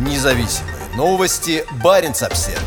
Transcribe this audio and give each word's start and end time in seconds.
Независимые 0.00 0.76
новости. 0.96 1.62
Барин 1.84 2.12
обсерва 2.12 2.58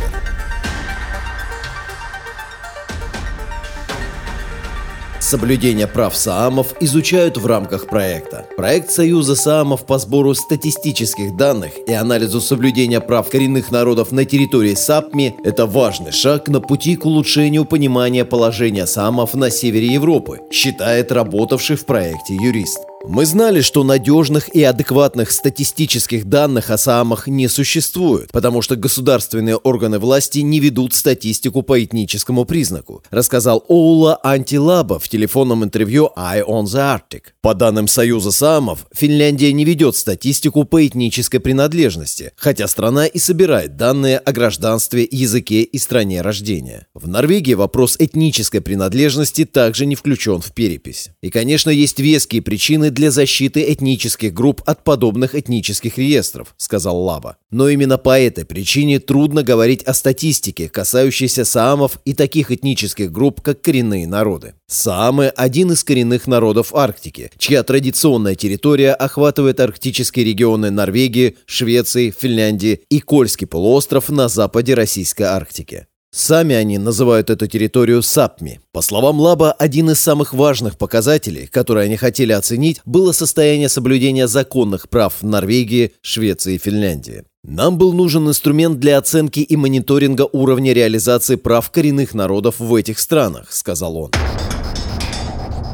Соблюдение 5.19 5.87
прав 5.87 6.15
Саамов 6.15 6.75
изучают 6.79 7.37
в 7.37 7.47
рамках 7.47 7.87
проекта. 7.87 8.45
Проект 8.55 8.91
Союза 8.91 9.35
Саамов 9.35 9.87
по 9.87 9.97
сбору 9.97 10.35
статистических 10.35 11.35
данных 11.35 11.71
и 11.87 11.93
анализу 11.93 12.39
соблюдения 12.39 13.01
прав 13.01 13.27
коренных 13.31 13.71
народов 13.71 14.11
на 14.11 14.25
территории 14.25 14.75
САПМИ– 14.75 15.37
это 15.43 15.65
важный 15.65 16.11
шаг 16.11 16.49
на 16.49 16.61
пути 16.61 16.95
к 16.95 17.05
улучшению 17.05 17.65
понимания 17.65 18.25
положения 18.25 18.85
Саамов 18.85 19.33
на 19.33 19.49
севере 19.49 19.87
Европы, 19.87 20.41
считает 20.51 21.11
работавший 21.11 21.77
в 21.77 21.85
проекте 21.87 22.35
юрист. 22.35 22.77
Мы 23.05 23.25
знали, 23.25 23.59
что 23.59 23.83
надежных 23.83 24.47
и 24.55 24.63
адекватных 24.63 25.31
статистических 25.31 26.23
данных 26.23 26.69
о 26.69 26.77
СААМах 26.77 27.27
не 27.27 27.49
существует, 27.49 28.31
потому 28.31 28.61
что 28.61 28.77
государственные 28.77 29.57
органы 29.57 29.99
власти 29.99 30.39
не 30.39 30.61
ведут 30.61 30.93
статистику 30.93 31.63
по 31.63 31.83
этническому 31.83 32.45
признаку, 32.45 33.03
рассказал 33.11 33.65
Оула 33.67 34.17
Антилаба 34.23 34.99
в 34.99 35.09
телефонном 35.09 35.65
интервью 35.65 36.11
Eye 36.15 36.45
on 36.45 36.63
the 36.63 36.97
Arctic. 36.97 37.23
По 37.41 37.53
данным 37.53 37.89
Союза 37.89 38.31
СААМов, 38.31 38.87
Финляндия 38.95 39.51
не 39.51 39.65
ведет 39.65 39.97
статистику 39.97 40.63
по 40.63 40.87
этнической 40.87 41.41
принадлежности, 41.41 42.31
хотя 42.37 42.69
страна 42.69 43.05
и 43.05 43.19
собирает 43.19 43.75
данные 43.75 44.17
о 44.17 44.31
гражданстве, 44.31 45.05
языке 45.11 45.63
и 45.63 45.77
стране 45.77 46.21
рождения. 46.21 46.87
В 46.93 47.09
Норвегии 47.09 47.53
вопрос 47.53 47.97
этнической 47.99 48.61
принадлежности 48.61 49.43
также 49.43 49.85
не 49.85 49.95
включен 49.95 50.39
в 50.39 50.53
перепись. 50.53 51.09
И, 51.21 51.29
конечно, 51.29 51.69
есть 51.69 51.99
веские 51.99 52.41
причины 52.41 52.92
для 52.93 53.11
защиты 53.11 53.71
этнических 53.73 54.33
групп 54.33 54.61
от 54.65 54.83
подобных 54.83 55.35
этнических 55.35 55.97
реестров, 55.97 56.53
сказал 56.57 56.97
Лаба. 56.97 57.37
Но 57.51 57.69
именно 57.69 57.97
по 57.97 58.19
этой 58.19 58.45
причине 58.45 58.99
трудно 58.99 59.43
говорить 59.43 59.83
о 59.83 59.93
статистике, 59.93 60.69
касающейся 60.69 61.45
саамов 61.45 61.99
и 62.05 62.13
таких 62.13 62.51
этнических 62.51 63.11
групп, 63.11 63.41
как 63.41 63.61
коренные 63.61 64.07
народы. 64.07 64.53
Саамы– 64.67 65.27
один 65.35 65.71
из 65.71 65.83
коренных 65.83 66.27
народов 66.27 66.73
Арктики, 66.73 67.31
чья 67.37 67.63
традиционная 67.63 68.35
территория 68.35 68.93
охватывает 68.93 69.59
арктические 69.59 70.25
регионы 70.25 70.71
Норвегии, 70.71 71.37
Швеции, 71.45 72.13
Финляндии 72.17 72.81
и 72.89 72.99
Кольский 72.99 73.47
полуостров 73.47 74.09
на 74.09 74.27
западе 74.29 74.73
Российской 74.73 75.23
Арктики. 75.23 75.87
Сами 76.15 76.53
они 76.53 76.77
называют 76.77 77.31
эту 77.31 77.47
территорию 77.47 78.03
САПМИ. 78.03 78.59
По 78.71 78.81
словам 78.81 79.19
Лаба, 79.19 79.51
один 79.51 79.89
из 79.89 79.99
самых 79.99 80.31
важных 80.35 80.77
показателей, 80.77 81.47
которые 81.47 81.85
они 81.85 81.97
хотели 81.97 82.31
оценить, 82.31 82.81
было 82.85 83.13
состояние 83.13 83.67
соблюдения 83.67 84.27
законных 84.27 84.89
прав 84.89 85.23
Норвегии, 85.23 85.93
Швеции 86.01 86.53
и 86.53 86.57
Финляндии. 86.59 87.23
Нам 87.43 87.79
был 87.79 87.93
нужен 87.93 88.27
инструмент 88.29 88.79
для 88.79 88.99
оценки 88.99 89.39
и 89.39 89.55
мониторинга 89.55 90.29
уровня 90.31 90.71
реализации 90.73 91.35
прав 91.35 91.71
коренных 91.71 92.13
народов 92.13 92.59
в 92.59 92.75
этих 92.75 92.99
странах, 92.99 93.51
сказал 93.51 93.97
он. 93.97 94.11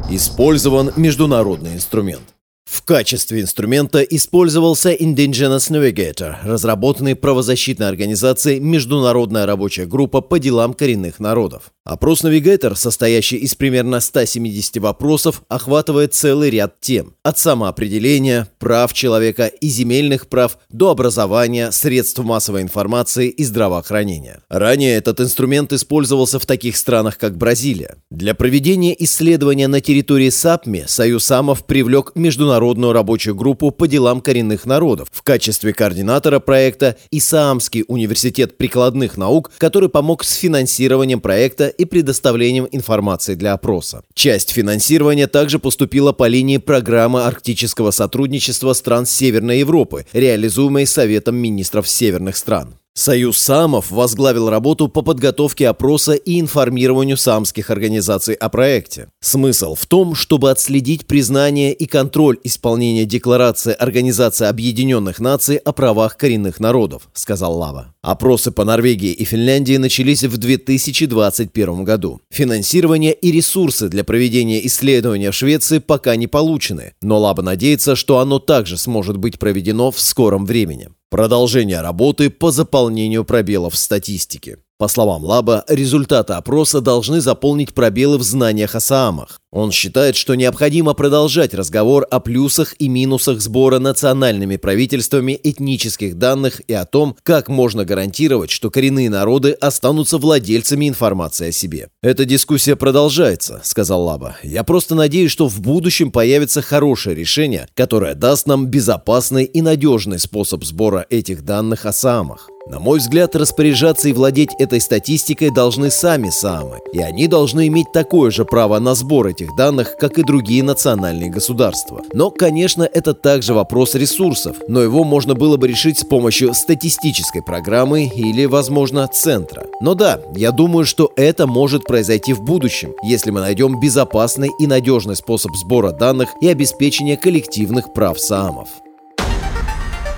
Использован 0.08 0.90
международный 0.96 1.74
инструмент. 1.74 2.22
В 2.64 2.82
качестве 2.82 3.40
инструмента 3.40 4.00
использовался 4.00 4.92
Indigenous 4.92 5.70
Navigator, 5.70 6.36
разработанный 6.44 7.16
правозащитной 7.16 7.88
организацией 7.88 8.60
Международная 8.60 9.44
рабочая 9.46 9.86
группа 9.86 10.20
по 10.20 10.38
делам 10.38 10.74
коренных 10.74 11.18
народов. 11.18 11.72
Опрос 11.84 12.22
Navigator, 12.22 12.76
состоящий 12.76 13.36
из 13.36 13.54
примерно 13.54 14.00
170 14.00 14.76
вопросов, 14.76 15.42
охватывает 15.48 16.14
целый 16.14 16.50
ряд 16.50 16.80
тем. 16.80 17.14
От 17.24 17.38
самоопределения, 17.38 18.48
прав 18.58 18.92
человека 18.92 19.46
и 19.46 19.68
земельных 19.68 20.28
прав 20.28 20.58
до 20.68 20.90
образования, 20.90 21.72
средств 21.72 22.20
массовой 22.20 22.62
информации 22.62 23.28
и 23.28 23.42
здравоохранения. 23.44 24.42
Ранее 24.48 24.96
этот 24.96 25.20
инструмент 25.20 25.72
использовался 25.72 26.38
в 26.38 26.46
таких 26.46 26.76
странах, 26.76 27.18
как 27.18 27.36
Бразилия. 27.36 27.96
Для 28.10 28.34
проведения 28.34 28.94
исследования 29.02 29.66
на 29.66 29.80
территории 29.80 30.30
САПМИ 30.30 30.84
Союз 30.86 31.24
Самов 31.24 31.64
привлек 31.66 32.12
Международную 32.14 32.49
Международную 32.50 32.92
рабочую 32.92 33.36
группу 33.36 33.70
по 33.70 33.86
делам 33.86 34.20
коренных 34.20 34.66
народов 34.66 35.06
в 35.12 35.22
качестве 35.22 35.72
координатора 35.72 36.40
проекта 36.40 36.96
Исаамский 37.12 37.84
университет 37.86 38.58
прикладных 38.58 39.16
наук, 39.16 39.52
который 39.56 39.88
помог 39.88 40.24
с 40.24 40.34
финансированием 40.34 41.20
проекта 41.20 41.68
и 41.68 41.84
предоставлением 41.84 42.66
информации 42.72 43.36
для 43.36 43.52
опроса. 43.52 44.02
Часть 44.14 44.50
финансирования 44.50 45.28
также 45.28 45.60
поступила 45.60 46.10
по 46.10 46.26
линии 46.26 46.56
программы 46.56 47.22
арктического 47.22 47.92
сотрудничества 47.92 48.72
стран 48.72 49.06
Северной 49.06 49.60
Европы, 49.60 50.04
реализуемой 50.12 50.86
Советом 50.86 51.36
министров 51.36 51.88
северных 51.88 52.36
стран. 52.36 52.74
Союз 52.92 53.38
САМов 53.38 53.92
возглавил 53.92 54.50
работу 54.50 54.88
по 54.88 55.02
подготовке 55.02 55.68
опроса 55.68 56.12
и 56.12 56.40
информированию 56.40 57.16
самских 57.16 57.70
организаций 57.70 58.34
о 58.34 58.48
проекте. 58.48 59.08
Смысл 59.20 59.76
в 59.76 59.86
том, 59.86 60.16
чтобы 60.16 60.50
отследить 60.50 61.06
признание 61.06 61.72
и 61.72 61.86
контроль 61.86 62.38
исполнения 62.42 63.04
Декларации 63.04 63.72
Организации 63.72 64.46
Объединенных 64.46 65.20
Наций 65.20 65.56
о 65.56 65.72
правах 65.72 66.16
коренных 66.16 66.58
народов, 66.58 67.08
сказал 67.12 67.56
Лава. 67.56 67.94
Опросы 68.02 68.50
по 68.50 68.64
Норвегии 68.64 69.12
и 69.12 69.24
Финляндии 69.24 69.76
начались 69.76 70.24
в 70.24 70.36
2021 70.36 71.84
году. 71.84 72.20
Финансирование 72.30 73.12
и 73.12 73.30
ресурсы 73.30 73.88
для 73.88 74.02
проведения 74.02 74.66
исследования 74.66 75.30
в 75.30 75.34
Швеции 75.34 75.78
пока 75.78 76.16
не 76.16 76.26
получены, 76.26 76.94
но 77.02 77.18
Лаба 77.18 77.42
надеется, 77.42 77.94
что 77.94 78.18
оно 78.18 78.40
также 78.40 78.76
сможет 78.76 79.16
быть 79.16 79.38
проведено 79.38 79.90
в 79.90 80.00
скором 80.00 80.44
времени. 80.44 80.88
Продолжение 81.10 81.80
работы 81.80 82.30
по 82.30 82.52
заполнению 82.52 83.24
пробелов 83.24 83.74
в 83.74 83.76
статистике. 83.76 84.58
По 84.78 84.86
словам 84.86 85.24
Лаба, 85.24 85.64
результаты 85.66 86.34
опроса 86.34 86.80
должны 86.80 87.20
заполнить 87.20 87.74
пробелы 87.74 88.16
в 88.16 88.22
знаниях 88.22 88.76
о 88.76 88.80
Саамах. 88.80 89.40
Он 89.52 89.72
считает, 89.72 90.14
что 90.14 90.36
необходимо 90.36 90.94
продолжать 90.94 91.54
разговор 91.54 92.06
о 92.08 92.20
плюсах 92.20 92.76
и 92.78 92.88
минусах 92.88 93.40
сбора 93.40 93.80
национальными 93.80 94.56
правительствами 94.56 95.38
этнических 95.42 96.16
данных 96.18 96.60
и 96.68 96.72
о 96.72 96.84
том, 96.84 97.16
как 97.24 97.48
можно 97.48 97.84
гарантировать, 97.84 98.50
что 98.50 98.70
коренные 98.70 99.10
народы 99.10 99.52
останутся 99.52 100.18
владельцами 100.18 100.88
информации 100.88 101.48
о 101.48 101.52
себе. 101.52 101.88
«Эта 102.00 102.24
дискуссия 102.24 102.76
продолжается»,— 102.76 103.60
сказал 103.64 104.04
Лаба. 104.04 104.36
«Я 104.44 104.62
просто 104.62 104.94
надеюсь, 104.94 105.32
что 105.32 105.48
в 105.48 105.60
будущем 105.60 106.12
появится 106.12 106.62
хорошее 106.62 107.16
решение, 107.16 107.66
которое 107.74 108.14
даст 108.14 108.46
нам 108.46 108.66
безопасный 108.68 109.44
и 109.44 109.62
надежный 109.62 110.20
способ 110.20 110.64
сбора 110.64 111.06
этих 111.10 111.44
данных 111.44 111.86
о 111.86 111.92
Саамах». 111.92 112.48
На 112.66 112.78
мой 112.78 112.98
взгляд, 112.98 113.34
распоряжаться 113.34 114.08
и 114.08 114.12
владеть 114.12 114.50
этой 114.58 114.80
статистикой 114.80 115.50
должны 115.50 115.90
сами 115.90 116.28
самы, 116.28 116.78
и 116.92 117.00
они 117.00 117.26
должны 117.26 117.66
иметь 117.68 117.90
такое 117.92 118.30
же 118.30 118.44
право 118.44 118.78
на 118.78 118.94
сбор 118.94 119.28
этих 119.40 119.54
данных, 119.54 119.96
как 119.98 120.18
и 120.18 120.22
другие 120.22 120.62
национальные 120.62 121.30
государства. 121.30 122.02
Но, 122.12 122.30
конечно, 122.30 122.82
это 122.82 123.14
также 123.14 123.54
вопрос 123.54 123.94
ресурсов, 123.94 124.56
но 124.68 124.80
его 124.80 125.04
можно 125.04 125.34
было 125.34 125.56
бы 125.56 125.68
решить 125.68 125.98
с 125.98 126.04
помощью 126.04 126.54
статистической 126.54 127.42
программы 127.42 128.04
или, 128.04 128.44
возможно, 128.44 129.08
центра. 129.08 129.66
Но 129.80 129.94
да, 129.94 130.20
я 130.34 130.52
думаю, 130.52 130.84
что 130.84 131.10
это 131.16 131.46
может 131.46 131.84
произойти 131.84 132.32
в 132.32 132.42
будущем, 132.42 132.92
если 133.02 133.30
мы 133.30 133.40
найдем 133.40 133.80
безопасный 133.80 134.50
и 134.58 134.66
надежный 134.66 135.16
способ 135.16 135.54
сбора 135.56 135.92
данных 135.92 136.30
и 136.40 136.48
обеспечения 136.48 137.16
коллективных 137.16 137.92
прав 137.92 138.20
СААМов. 138.20 138.68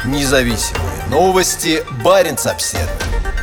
Независимые 0.05 1.09
новости. 1.11 1.85
Барин 2.05 2.37
обседный. 2.45 3.42